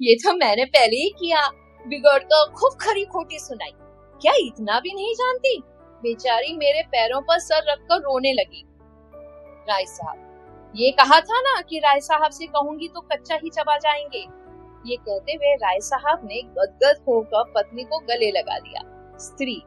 ये 0.00 0.14
तो 0.16 0.32
मैंने 0.34 0.64
पहले 0.66 0.96
ही 0.96 1.10
किया। 1.18 1.46
बिगड़ 1.84 2.18
कर 2.20 2.52
खूब 2.52 2.78
खरी 2.80 3.04
खोटी 3.06 3.38
सुनाई। 3.38 3.72
क्या 4.20 4.32
इतना 4.38 4.80
भी 4.80 4.94
नहीं 4.94 5.14
जानती? 5.14 5.56
बेचारी 6.02 6.56
मेरे 6.56 6.82
पैरों 6.82 7.20
पर 7.20 7.38
सर 7.38 7.70
रखकर 7.70 8.02
रोने 8.02 8.32
लगी। 8.32 8.64
राय 9.68 9.84
साहब, 9.86 10.72
ये 10.74 10.90
कहा 10.90 11.20
था 11.20 11.40
ना 11.40 11.60
कि 11.60 11.78
राय 11.78 12.00
साहब 12.00 12.30
से 12.30 12.46
कहूँगी 12.46 12.88
तो 12.88 13.00
कच्चा 13.02 13.38
ही 13.42 13.50
चबा 13.50 13.76
जाएँगे। 13.78 14.26
ये 14.84 14.96
कहते 14.98 15.32
हुए 15.32 15.54
राय 15.56 15.80
साहब 15.80 16.20
ने 16.24 16.42
गदगद 16.48 17.02
होकर 17.08 17.50
पत्नी 17.54 17.84
को 17.84 17.98
गले 18.00 18.30
लगा 18.30 18.58
दिया 18.58 18.82
स्त्री 19.18 19.60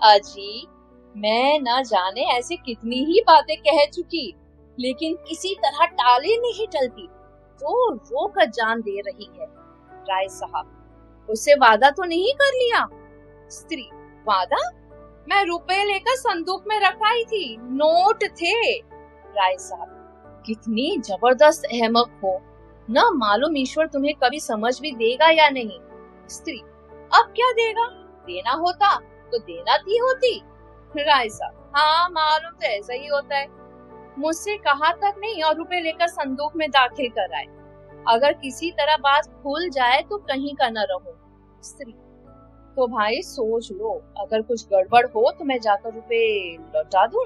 अजी 0.00 0.66
मैं 1.14 1.58
न 1.60 1.82
जाने 1.82 2.24
ऐसे 2.30 2.56
कितनी 2.56 3.04
ही 3.04 3.20
बातें 3.20 3.56
कह 3.58 3.84
चुकी, 3.86 4.34
लेकिन 4.78 5.14
किसी 5.28 5.54
तरह 5.56 5.84
टाले 5.86 6.36
नहीं 6.38 6.66
टलती 6.66 7.06
तो 7.60 7.92
रो 7.92 8.26
कर 8.28 8.50
जान 8.50 8.80
दे 8.80 9.00
रही 9.00 9.28
है। 9.32 9.46
राय 10.06 10.28
साहब 10.30 11.26
उसे 11.28 11.54
वादा 11.56 11.90
तो 11.90 12.04
नहीं 12.04 12.34
कर 12.34 12.52
लिया? 12.54 12.86
स्त्री, 13.50 13.88
वादा? 14.26 14.60
मैं 15.28 15.44
रुपए 15.44 15.84
लेकर 15.84 16.14
संदूक 16.16 16.64
में 16.66 16.80
रख 16.80 16.92
रखाई 16.92 17.24
थी। 17.24 17.56
नोट 17.56 18.24
थे। 18.24 18.78
राय 18.78 19.56
साहब, 19.58 20.42
कितनी 20.46 20.96
ज़बरदस्त 20.98 21.64
अहमक 21.64 22.20
हो। 22.24 22.40
न 22.90 23.10
मालूम 23.14 23.56
ईश्वर 23.56 23.86
तुम्हें 23.86 24.14
कभी 24.14 24.40
समझ 24.40 24.80
भी 24.80 24.92
देगा 24.92 25.30
या 25.30 25.48
नहीं। 25.50 25.78
स्त्री, 26.28 26.58
अब 27.14 27.32
क्या 27.36 27.50
देगा? 27.52 27.86
देना 28.26 28.50
होता 28.50 28.94
तो 29.32 29.38
देना 29.38 29.76
थी 29.76 29.98
होती। 29.98 30.42
राय 30.94 31.28
साहब 31.28 31.72
हाँ 31.76 32.08
मालूम 32.08 32.52
तो 32.52 32.66
ऐसा 32.66 32.94
ही 32.94 33.06
होता 33.06 33.36
है। 33.36 33.46
मुझसे 34.18 34.56
कहा 34.56 34.92
तक 34.92 35.14
नहीं 35.18 35.42
और 35.42 35.56
रुपए 35.56 35.80
लेकर 35.80 36.06
संदूक 36.06 36.56
में 36.56 36.70
दाखिल 36.70 37.08
कर 37.08 37.34
आए 37.34 37.46
अगर 38.08 38.32
किसी 38.32 38.70
तरह 38.70 38.96
बात 38.96 39.28
खुल 39.42 39.68
जाए 39.68 40.02
तो 40.02 40.18
कहीं 40.18 40.54
का 40.54 40.68
न 40.70 40.86
रहो। 40.90 41.18
स्त्री 41.62 41.92
तो 42.78 42.86
भाई 42.86 43.22
सोच 43.22 43.70
लो, 43.72 43.92
अगर 44.16 44.42
कुछ 44.42 44.64
गड़बड़ 44.64 45.06
हो 45.06 45.30
तो 45.30 45.44
मैं 45.44 45.58
जाकर 45.60 45.94
रुपए 45.94 46.56
लौटा 46.74 47.06
दूँ 47.06 47.24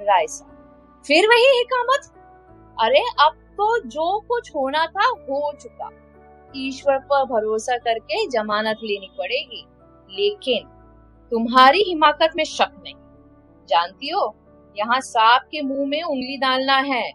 राय 0.00 0.26
साहब 0.26 1.02
फिर 1.06 1.26
वही 1.26 1.46
हिकामत। 1.58 2.06
अरे, 2.78 3.00
अब 3.20 3.32
तो 3.52 3.78
जो 3.86 4.20
कुछ 4.20 4.50
होना 4.54 4.86
था 4.86 5.06
हो 5.06 5.52
चुका। 5.62 5.88
ईश्वर 6.56 6.98
पर 6.98 7.24
भरोसा 7.24 7.76
करके 7.78 8.26
जमानत 8.26 8.84
लेनी 8.84 9.10
पड़ेगी, 9.18 9.64
लेकिन 10.10 10.68
तुम्हारी 11.32 11.82
हिमाकत 11.82 12.36
में 12.36 12.44
शक 12.44 12.80
नहीं। 12.84 12.94
जानती 13.68 14.10
हो, 14.10 14.34
यहाँ 14.76 15.00
सांप 15.00 15.48
के 15.50 15.62
मुँह 15.62 15.86
में 15.86 16.02
उंगली 16.02 16.36
डालना 16.36 16.78
है। 16.86 17.06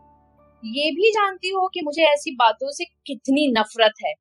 ये 0.63 0.91
भी 0.91 1.11
जानती 1.11 1.49
हो 1.49 1.67
कि 1.67 1.81
मुझे 1.81 2.03
ऐसी 2.03 2.35
बातों 2.35 2.71
से 2.71 2.85
कितनी 3.07 3.47
नफरत 3.51 3.93
है। 4.05 4.13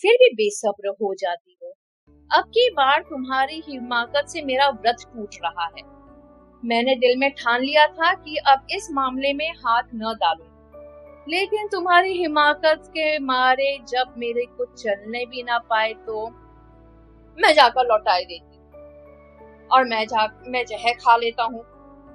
फिर 0.00 0.12
भी 0.12 0.34
बेसब्र 0.34 0.94
हो 1.02 1.14
जाती 1.14 1.53
अब 2.34 2.44
की 2.44 2.70
बार 2.70 3.02
तुम्हारी 3.02 3.62
हिमाकत 3.68 4.28
से 4.28 4.42
मेरा 4.42 4.68
व्रत 4.68 4.96
टूट 5.14 5.34
रहा 5.44 5.64
है। 5.64 5.82
मैंने 6.64 6.94
दिल 6.94 7.16
में 7.18 7.30
ठान 7.30 7.60
लिया 7.60 7.86
था 7.86 8.12
कि 8.14 8.36
अब 8.36 8.66
इस 8.70 8.88
मामले 8.92 9.32
में 9.32 9.50
हाथ 9.50 9.82
न 9.94 10.14
डालूं। 10.14 10.46
लेकिन 11.28 11.68
तुम्हारी 11.68 12.12
हिमाकत 12.12 12.82
के 12.88 13.18
मारे 13.18 13.78
जब 13.88 14.14
मेरे 14.18 14.44
को 14.44 14.64
चलने 14.64 15.24
भी 15.26 15.42
ना 15.42 15.58
पाए 15.58 15.92
तो 15.92 16.26
मैं 17.38 17.54
जाकर 17.54 17.86
लौटाई 17.86 18.24
देती। 18.24 18.58
और 19.68 19.84
मैं 19.84 20.06
जा, 20.06 20.42
मैं 20.46 20.64
जहर 20.66 20.92
खा 20.92 21.16
लेता 21.16 21.42
हूँ। 21.42 21.64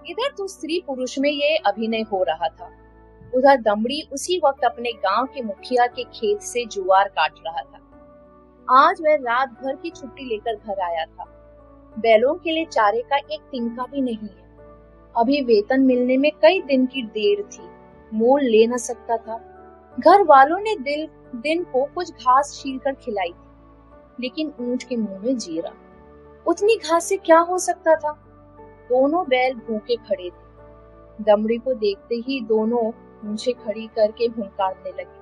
इधर 0.07 0.31
तो 0.37 0.47
स्त्री 0.47 0.83
पुरुष 0.87 1.19
में 1.19 1.31
ये 1.31 1.57
अभिनय 1.57 2.01
हो 2.01 2.23
रहा 2.23 2.47
था। 2.47 2.71
उधर 3.35 3.57
दमड़ी 3.57 4.09
उसी 4.13 4.41
वक्त 4.45 4.63
अपने 4.63 4.91
गाँव 4.91 5.25
के 5.25 5.41
मुखिया 5.41 5.87
के 5.87 6.03
खेत 6.03 6.41
से 6.41 6.65
जुआर 6.65 7.07
काट 7.07 7.31
रहा 7.47 7.61
था। 7.61 7.85
आज 8.71 9.01
वह 9.01 9.15
रात 9.15 9.49
भर 9.49 9.75
की 9.75 9.89
छुट्टी 9.89 10.25
लेकर 10.25 10.55
घर 10.55 10.79
आया 10.79 11.05
था। 11.05 11.23
बैलों 11.99 12.33
के 12.35 12.51
लिए 12.51 12.65
चारे 12.65 13.01
का 13.01 13.17
एक 13.17 13.39
तिनका 13.51 13.83
भी 13.83 14.01
नहीं 14.01 14.17
है। 14.17 14.43
अभी 15.15 15.41
वेतन 15.41 15.81
मिलने 15.81 16.17
में 16.17 16.31
कई 16.31 16.61
दिन 16.61 16.85
की 16.85 17.03
देर 17.03 17.41
थी। 17.43 17.63
मोल 18.13 18.43
ले 18.43 18.67
न 18.67 18.77
सकता 18.77 19.17
था। 19.17 19.37
घर 19.99 20.23
वालों 20.23 20.59
ने 20.59 20.75
दिल, 20.75 21.07
दिन 21.35 21.63
को 21.63 21.83
कुछ 21.85 22.11
घास 22.11 22.59
छील 22.61 22.77
कर 22.77 22.93
खिलाई 22.93 23.29
थी, 23.29 23.49
लेकिन 24.19 24.53
ऊँट 24.59 24.83
के 24.83 24.95
मुँह 24.95 25.19
में 25.19 25.37
जीरा। 25.37 25.73
उतनी 26.47 26.75
घास 26.75 27.05
से 27.05 27.17
क्या 27.17 27.39
हो 27.39 27.57
सकता 27.57 27.95
था? 27.95 28.11
दोनों 28.89 29.23
बैल 29.23 29.53
भूखे 29.53 29.95
खड़े 29.95 30.29
थे। 30.29 31.23
दमड़ी 31.23 31.57
को 31.57 31.73
देखते 31.73 32.15
ही 32.15 32.41
दोनों 32.41 32.87
ऊँचे 33.31 33.51
खड़ी 33.51 33.87
करके 33.87 34.25
हुंकारने 34.25 34.89
लगे। 34.89 35.18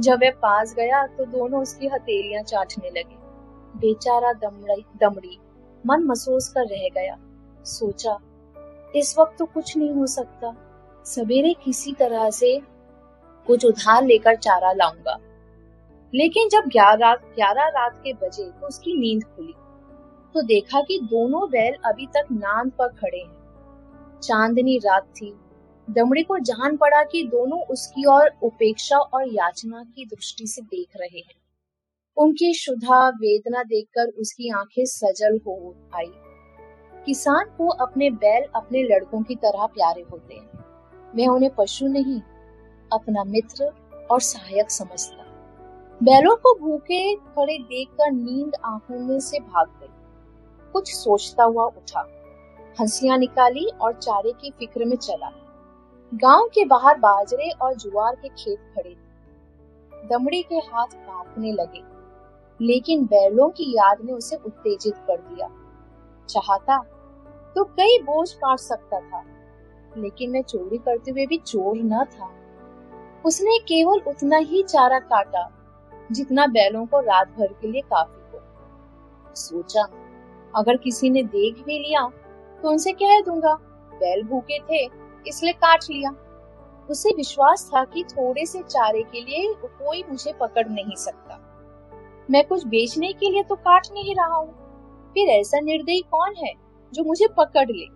जब 0.00 0.20
वह 0.22 0.30
पास 0.30 0.74
गया 0.74 1.06
तो 1.06 1.24
दोनों 1.24 1.62
उसकी 1.62 1.86
हथेलियाँ 1.86 2.42
चाटने 2.42 2.90
लगे। 2.90 3.16
बेचारा 3.78 4.32
दमड़ी 4.32 4.84
दमड़ी, 5.00 5.38
मन 5.86 6.02
महसूस 6.02 6.48
कर 6.48 6.66
रह 6.66 6.88
गया। 6.94 7.16
सोचा, 7.64 8.18
इस 8.96 9.14
वक्त 9.18 9.36
तो 9.38 9.44
कुछ 9.44 9.76
नहीं 9.76 9.90
हो 9.90 10.06
सकता। 10.06 10.54
सवेरे 11.06 11.54
किसी 11.64 11.92
तरह 11.92 12.30
से 12.30 12.60
कुछ 13.46 13.64
उधार 13.64 14.04
लेकर 14.04 14.36
चारा 14.36 14.72
लाऊँगा। 14.72 15.18
लेकिन 16.14 16.48
जब 16.48 16.68
ग्यारह 16.68 17.14
ग्यारह 17.14 17.68
रात 17.68 18.00
के 18.04 18.12
बजे 18.12 18.50
तो 18.50 18.66
उसकी 18.66 18.96
नींद 18.98 19.24
खुली। 19.24 19.54
तो 20.34 20.42
देखा 20.42 20.80
कि 20.80 20.98
दोनों 21.02 21.48
बैल 21.50 21.74
अभी 21.84 22.06
तक 22.06 22.26
नांद 22.32 22.72
पर 22.72 22.88
खड़े 22.88 23.18
हैं। 23.18 24.20
चांदनी 24.22 24.78
रात 24.78 25.04
थी। 25.16 25.34
दमड़ी 25.90 26.22
को 26.22 26.38
जान 26.38 26.76
पड़ा 26.76 27.02
कि 27.02 27.22
दोनों 27.22 27.62
उसकी 27.62 28.06
ओर 28.06 28.30
उपेक्षा 28.42 28.98
और 28.98 29.34
याचना 29.34 29.84
की 29.84 30.04
दृष्टि 30.04 30.46
से 30.46 30.62
देख 30.62 30.88
रहे 30.96 31.18
हैं। 31.18 31.34
उनकी 32.16 32.54
शुद्धा 32.54 33.08
वेदना 33.08 33.62
देखकर 33.62 34.08
उसकी 34.08 34.50
आँखें 34.50 34.84
सजल 34.84 35.40
हो 35.46 35.74
आई। 35.94 36.12
किसान 37.06 37.44
को 37.58 37.68
अपने 37.68 38.10
बैल 38.10 38.44
अपने 38.54 38.82
लड़कों 38.82 39.22
की 39.22 39.34
तरह 39.34 39.66
प्यारे 39.66 40.02
होते 40.02 40.34
हैं। 40.34 40.64
मैं 41.16 41.28
उन्हें 41.28 41.54
पशु 41.54 41.86
नहीं, 41.86 42.20
अपना 42.92 43.24
मित्र 43.24 43.64
और 44.10 44.20
सहायक 44.20 44.70
समझता। 44.70 45.22
बैलों 46.02 46.36
को 46.36 46.58
भूखे 46.58 47.14
खड़े 47.14 47.58
देखकर 47.58 48.10
नींद 48.10 48.52
आँखों 48.64 48.98
में 48.98 49.20
से 49.20 49.38
भाग 49.38 49.68
गई। 49.68 49.86
कुछ 50.72 50.94
सोचता 50.94 51.44
हुआ 51.44 51.64
उठा, 51.64 52.08
हंसियाँ 52.80 53.18
निकाली 53.18 53.66
और 53.80 53.92
चारे 53.92 54.32
की 54.32 54.50
फ़िक्र 54.50 54.84
में 54.84 54.96
चला। 54.96 55.45
गाँव 56.16 56.46
के 56.48 56.64
बाहर 56.64 56.98
बाजरे 56.98 57.48
और 57.62 57.74
जुआर 57.74 58.14
के 58.14 58.28
खेत 58.28 58.58
खड़े 58.74 58.90
थे। 58.90 60.06
दमड़ी 60.08 60.42
के 60.42 60.56
हाथ 60.66 60.86
कांपने 60.86 61.52
लगे, 61.52 61.82
लेकिन 62.60 63.04
बैलों 63.06 63.48
की 63.50 63.64
याद 63.72 64.00
ने 64.04 64.12
उसे 64.12 64.36
उत्तेजित 64.36 64.94
कर 65.08 65.16
दिया। 65.18 65.48
चाहता 66.28 66.78
तो 67.56 67.64
कई 67.64 67.98
बोझ 68.02 68.32
काट 68.34 68.58
सकता 68.58 69.00
था, 69.00 69.22
लेकिन 69.92 70.30
मैं 70.30 70.42
चोरी 70.44 70.78
करते 70.78 71.10
हुए 71.10 71.26
भी 71.26 71.38
चोर 71.38 71.76
न 71.76 72.04
था। 72.06 72.32
उसने 73.24 73.58
केवल 73.68 74.00
उतना 74.08 74.36
ही 74.38 74.62
चारा 74.64 74.98
काटा, 75.04 75.48
जितना 76.12 76.46
बैलों 76.48 76.86
को 76.86 77.00
रात 77.02 77.38
भर 77.38 77.52
के 77.52 77.68
लिए 77.68 77.82
काफ़ी 77.84 78.22
हो। 78.32 79.34
सोचा, 79.36 79.88
अगर 80.54 80.76
किसी 80.78 81.10
ने 81.10 81.22
देख 81.24 81.64
भी 81.64 81.78
लिया 81.78 82.08
तो 82.62 82.70
उनसे 82.70 82.92
कह 82.94 83.20
दूँगा, 83.22 83.54
बैल 83.92 84.22
भूखे 84.24 84.58
थे 84.60 84.86
इसलिए 85.28 85.52
काट 85.52 85.84
लिया। 85.90 86.10
उसे 86.90 87.10
विश्वास 87.10 87.70
था 87.74 87.84
कि 87.84 88.04
थोड़े 88.04 88.46
से 88.46 88.62
चारे 88.62 89.02
के 89.02 89.20
लिए 89.20 89.54
कोई 89.64 90.02
मुझे 90.10 90.32
पकड़ 90.32 90.68
नहीं 90.68 90.96
सकता। 90.96 91.38
मैं 92.30 92.44
कुछ 92.46 92.66
बेचने 92.66 93.12
के 93.12 93.30
लिए 93.30 93.42
तो 93.42 93.54
काट 93.54 93.86
नहीं 93.92 94.14
रहा 94.14 94.34
हूँ। 94.34 94.52
फिर 95.14 95.28
ऐसा 95.28 95.60
निर्दयी 95.60 96.00
कौन 96.00 96.34
है 96.36 96.52
जो 96.92 97.04
मुझे 97.04 97.26
पकड़ 97.28 97.70
ले? 97.70 97.86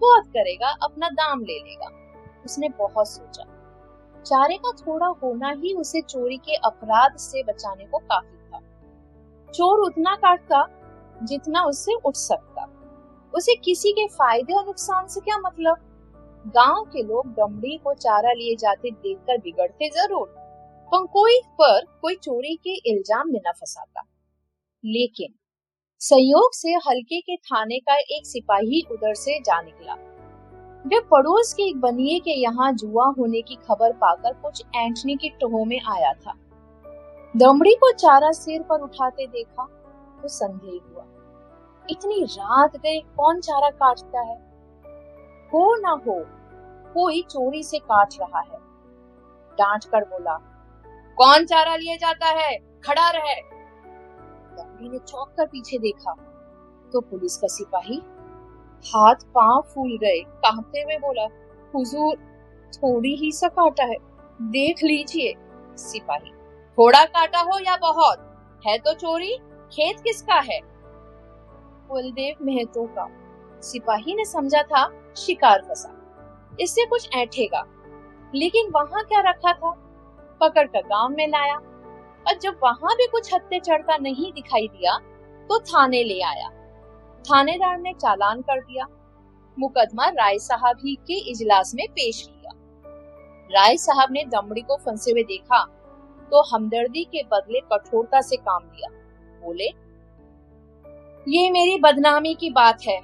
बहुत 0.00 0.26
करेगा, 0.26 0.68
अपना 0.82 1.08
दाम 1.08 1.40
ले 1.40 1.58
लेगा। 1.58 1.90
उसने 2.44 2.68
बहुत 2.68 3.08
सोचा। 3.08 3.44
चारे 4.26 4.56
का 4.56 4.72
थोड़ा 4.72 5.06
होना 5.06 5.50
ही 5.50 5.74
उसे 5.74 6.00
चोरी 6.00 6.36
के 6.36 6.54
अपराध 6.54 7.16
से 7.16 7.42
बचाने 7.42 7.84
को 7.84 7.98
काफ़ी 7.98 8.36
था। 8.36 8.60
चोर 9.52 9.78
उतना 9.78 10.14
काटता 10.14 10.66
जितना 11.22 11.62
उससे 11.62 11.94
उठ 11.94 12.14
सकता। 12.14 12.68
उसे 13.34 13.54
किसी 13.54 13.92
के 13.92 14.06
फ़ायदे 14.08 14.52
और 14.52 14.66
नुकसान 14.66 15.06
से 15.06 15.20
क्या 15.20 15.38
मतलब? 15.38 15.76
गाँव 16.46 16.84
के 16.84 17.02
लोग 17.02 17.26
डमड़ी 17.34 17.76
को 17.78 17.92
चारा 17.96 18.32
लिए 18.32 18.54
जाते 18.56 18.90
देखकर 18.92 19.38
बिगड़ते 19.38 19.88
ज़रूर। 19.90 20.26
पर 20.92 21.06
कोई 21.08 21.38
पर 21.60 21.84
कोई 22.02 22.14
चोरी 22.16 22.54
के 22.56 22.74
इल्ज़ाम 22.90 23.28
में 23.28 23.40
न 23.40 23.52
फंसाता। 23.52 24.02
लेकिन 24.84 25.34
संयोग 26.00 26.54
से 26.54 26.72
हल्के 26.86 27.20
के 27.20 27.36
थाने 27.38 27.78
का 27.80 27.96
एक 28.08 28.26
सिपाही 28.26 28.82
उधर 28.92 29.14
से 29.16 29.38
जा 29.40 29.60
निकला। 29.62 29.94
वे 30.84 31.00
पड़ोस 31.10 31.52
के 31.54 31.62
एक 31.62 31.80
बनिए 31.80 32.18
के 32.18 32.30
यहाँ 32.32 32.72
जुआ 32.74 33.06
होने 33.18 33.42
की 33.42 33.56
खबर 33.68 33.92
पाकर 33.96 34.32
कुछ 34.42 34.62
एंटनी 34.76 35.16
की 35.16 35.28
टोह 35.40 35.64
में 35.66 35.80
आया 35.88 36.12
था। 36.14 36.34
दमड़ी 37.34 37.74
को 37.74 37.92
चारा 37.94 38.30
सिर 38.34 38.62
पर 38.62 38.80
उठाते 38.80 39.26
देखा 39.28 39.66
तो 40.22 40.28
संदेह 40.28 40.80
हुआ, 40.84 41.04
इतनी 41.88 42.24
रात 42.24 42.76
गए, 42.76 42.98
कौन 43.16 43.40
चारा 43.40 43.70
काटता 43.72 44.20
है? 44.22 44.36
हो 45.54 45.76
ना 45.76 45.90
हो, 45.90 46.14
कोई 46.94 47.22
चोरी 47.22 47.62
से 47.62 47.78
काट 47.78 48.14
रहा 48.20 48.40
है। 48.40 48.58
डांट 49.58 49.84
कर 49.84 50.04
बोला, 50.04 50.36
कौन 51.18 51.44
चारा 51.46 51.76
लिए 51.76 51.96
जाता 51.96 52.26
है? 52.26 52.56
खड़ा 52.56 53.10
रहे। 53.10 53.34
ने 54.82 54.98
चौंक 54.98 55.28
कर 55.36 55.46
पीछे 55.46 55.78
देखा 55.78 56.12
तो 56.92 57.00
पुलिस 57.00 57.36
का 57.36 57.46
सिपाही 57.46 58.00
हाथ 58.84 59.14
पाँव 59.14 59.60
फूल 59.74 59.98
गए, 59.98 60.20
कांपते 60.20 60.80
हुए 60.80 60.96
बोला, 60.96 61.26
हुजूर, 61.74 62.16
थोड़ी 62.72 63.14
ही 63.16 63.32
सा 63.32 63.48
काटा 63.48 63.84
है, 63.84 63.96
देख 64.42 64.82
लीजिए। 64.82 65.34
सिपाही, 65.76 66.30
थोड़ा 66.78 67.04
काटा 67.04 67.40
हो 67.40 67.58
या 67.58 67.76
बहुत? 67.76 68.28
है 68.66 68.78
तो 68.78 68.94
चोरी, 68.94 69.36
खेत 69.72 70.00
किसका 70.00 70.34
है? 70.34 70.60
कुलदेव 71.88 72.44
महतो 72.44 72.86
का। 72.86 73.08
सिपाही 73.60 74.14
ने 74.14 74.24
समझा 74.24 74.62
था 74.62 74.84
शिकार 75.16 75.62
फंसा। 75.68 75.98
इससे 76.60 76.86
कुछ 76.86 77.08
ऐठेगा। 77.14 77.64
लेकिन 78.34 78.70
वहाँ 78.70 79.04
क्या 79.04 79.20
रखा 79.20 79.52
था? 79.52 79.70
पकड़ 80.40 80.66
कर 80.66 80.80
गाँव 80.80 81.08
में 81.08 81.28
लाया। 81.28 81.56
और 82.28 82.38
जब 82.38 82.58
वहाँ 82.62 82.94
भी 82.94 83.06
कुछ 83.06 83.34
हत्ते 83.34 83.60
चढ़ता 83.60 83.96
नहीं 83.96 84.32
दिखाई 84.32 84.68
दिया 84.68 84.98
तो 85.48 85.58
थाने 85.58 86.02
ले 86.04 86.20
आया। 86.20 86.48
थानेदार 87.20 87.78
ने 87.78 87.92
चालान 87.92 88.40
कर 88.42 88.60
दिया। 88.60 88.86
मुकदमा 89.58 90.08
राय 90.08 90.38
साहब 90.38 90.76
ही 90.76 90.94
के 90.94 91.30
इजलास 91.30 91.72
में 91.74 91.86
पेश 91.88 92.22
किया। 92.22 92.52
राय 93.50 93.76
साहब 93.76 94.08
ने 94.12 94.24
दमड़ी 94.24 94.60
को 94.60 94.76
फंसे 94.76 95.10
हुए 95.10 95.22
देखा 95.22 95.64
तो 96.30 96.42
हमदर्दी 96.42 97.04
के 97.04 97.22
बदले 97.22 97.60
कठोरता 97.60 98.20
से 98.20 98.36
काम 98.36 98.62
लिया। 98.64 98.88
बोले, 99.42 99.64
ये 101.28 101.50
मेरी 101.50 101.78
बदनामी 101.78 102.34
की 102.34 102.50
बात 102.50 102.78
है। 102.88 103.00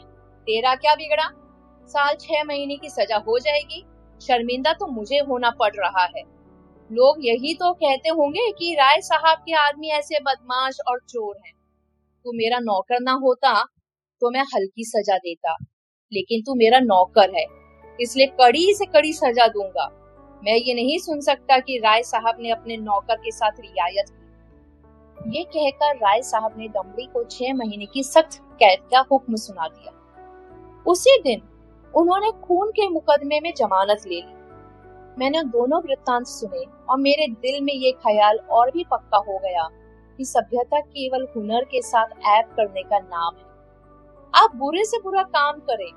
तेरा 0.46 0.74
क्या 0.74 0.94
बिगड़ा? 0.94 1.38
साल 1.88 2.14
छह 2.16 2.45
महीने 2.45 2.76
की 2.76 2.88
सजा 2.90 3.16
हो 3.18 3.38
जाएगी। 3.40 3.85
शर्मिंदा 4.21 4.73
तो 4.73 4.87
मुझे 4.88 5.18
होना 5.21 5.50
पड़ 5.59 5.73
रहा 5.75 6.04
है। 6.07 6.23
लोग 6.90 7.16
यही 7.21 7.54
तो 7.54 7.73
कहते 7.75 8.09
होंगे 8.11 8.50
कि 8.52 8.75
राय 8.75 9.00
साहब 9.02 9.38
के 9.38 9.54
आदमी 9.59 9.88
ऐसे 9.92 10.21
बदमाश 10.21 10.78
और 10.88 11.00
चोर 11.00 11.37
हैं। 11.37 11.52
तू 12.25 12.33
मेरा 12.35 12.59
नौकर 12.61 13.00
ना 13.00 13.12
होता 13.23 13.52
तो 14.23 14.30
मैं 14.30 14.43
हल्की 14.47 14.84
सजा 14.86 15.17
देता। 15.19 15.56
लेकिन 16.12 16.43
तू 16.43 16.54
मेरा 16.54 16.78
नौकर 16.80 17.34
है, 17.34 17.45
इसलिए 17.99 18.26
कड़ी 18.41 18.73
से 18.75 18.86
कड़ी 18.86 19.12
सजा 19.12 19.47
दूँगा। 19.49 19.89
मैं 20.43 20.54
ये 20.56 20.75
नहीं 20.75 20.99
सुन 20.99 21.21
सकता 21.21 21.58
कि 21.58 21.78
राय 21.78 22.02
साहब 22.04 22.36
ने 22.41 22.50
अपने 22.50 22.76
नौकर 22.76 23.17
के 23.17 23.30
साथ 23.32 23.60
रियायत 23.60 24.08
की। 24.08 25.39
ये 25.39 25.45
कहकर 25.47 25.97
राय 25.97 26.23
साहब 26.23 26.54
ने 26.58 26.69
दमड़ी 26.69 27.06
को 27.06 27.25
छह 27.26 27.54
महीने 27.54 27.86
की 27.86 28.02
सख्त 28.04 28.39
कैद 28.54 28.89
का 28.91 29.04
हुक्म 29.12 29.36
सुना 29.36 29.69
दिया। 29.69 29.93
उसी 30.86 31.17
दिन 31.23 31.41
उन्होंने 31.94 32.30
खून 32.42 32.70
के 32.70 32.88
मुकदमे 32.88 33.40
में 33.40 33.52
जमानत 33.56 34.06
ले 34.06 34.14
ली। 34.16 34.34
मैंने 35.18 35.42
दोनों 35.44 35.80
वृत्तांत 35.82 36.26
सुने 36.26 36.64
और 36.90 36.98
मेरे 36.98 37.26
दिल 37.36 37.60
में 37.64 37.72
ये 37.74 37.92
ख्याल 37.98 38.38
और 38.50 38.70
भी 38.70 38.84
पक्का 38.90 39.18
हो 39.18 39.38
गया 39.38 39.68
कि 40.18 40.24
सभ्यता 40.24 40.80
केवल 40.80 41.26
हुनर 41.36 41.64
के 41.64 41.82
साथ 41.82 42.08
ऐप 42.28 42.52
करने 42.56 42.82
का 42.82 42.98
नाम 42.98 43.34
है। 43.36 43.46
आप 44.34 44.54
बुरे 44.56 44.84
से 44.84 44.98
बुरा 44.98 45.22
काम 45.24 45.58
करें, 45.60 45.90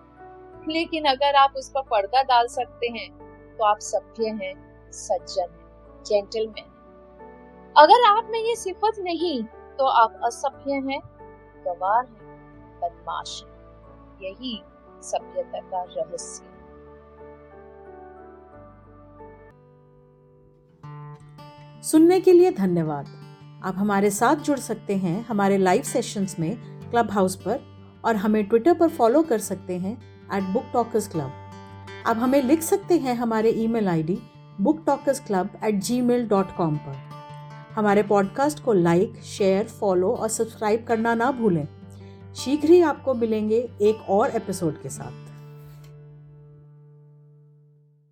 लेकिन 0.68 1.06
अगर 1.06 1.36
आप 1.36 1.54
उस 1.58 1.70
पर 1.70 1.82
पर्दा 1.82 2.22
डाल 2.24 2.48
सकते 2.50 2.88
हैं 2.90 3.10
तो 3.58 3.64
आप 3.64 3.80
सभ्य 3.82 4.30
हैं, 4.32 4.54
सज्जन 4.92 5.42
हैं, 5.42 6.04
जेंटलमैन 6.06 6.70
अगर 7.76 8.06
आप 8.08 8.28
में 8.32 8.40
ये 8.40 8.56
सिफत 8.56 9.00
नहीं 9.00 9.44
तो 9.78 9.86
आप 9.86 10.20
असभ्य 10.24 10.74
हैं, 10.88 11.00
गवार 11.66 12.06
हैं, 12.06 12.80
बदमाश 12.82 13.42
हैं। 13.44 13.52
यही 14.22 14.62
सभ्यता 15.02 15.60
का 15.62 15.84
रहस्य। 15.84 16.50
सुनने 21.84 22.20
के 22.20 22.32
लिए 22.32 22.52
धन्यवाद। 22.52 23.06
आप 23.64 23.76
हमारे 23.78 24.10
साथ 24.10 24.36
जुड़ 24.36 24.58
सकते 24.60 24.96
हैं 24.96 25.26
हमारे 25.26 25.58
लाइव 25.58 25.82
सेशंस 25.82 26.36
में 26.40 26.56
क्लब 26.92 27.12
हाउस 27.12 27.36
पर 27.36 27.60
और 28.06 28.16
हमें 28.16 28.44
ट्विटर 28.46 28.74
पर 28.74 28.90
फॉलो 28.90 29.22
कर 29.24 29.40
सकते 29.40 29.78
हैं 29.78 29.94
एट 30.34 30.44
बुक 30.44 30.64
टॉकर्स 30.74 31.08
क्लब 31.08 31.32
आप 32.06 32.18
हमें 32.18 32.42
लिख 32.42 32.62
सकते 32.62 32.98
हैं 32.98 33.16
हमारे 33.16 33.50
email 33.50 33.88
ID 33.88 34.18
book 34.62 34.84
talkers 34.86 35.20
club 35.20 35.50
at 35.64 35.76
Gmail 36.02 36.28
dot 36.28 36.56
com 36.56 36.78
पर। 36.78 36.96
हमारे 37.76 38.04
पॉडकास्ट 38.04 38.64
को 38.64 38.74
लाइक 38.74 39.22
शेयर 39.26 39.68
फॉलो 39.68 40.12
और 40.12 40.30
सब्सक्राइब 40.30 40.86
करना 40.88 41.14
ना 41.16 41.32
भूलें। 41.32 41.68
शीघ्र 42.36 42.70
ही 42.70 42.82
आपको 42.82 43.14
मिलेंगे 43.14 43.58
एक 43.82 44.10
और 44.10 44.30
एपिसोड 44.30 44.82
के 44.82 44.90
साथ। 44.90 45.31